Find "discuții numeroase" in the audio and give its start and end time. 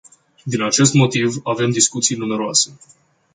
1.71-2.77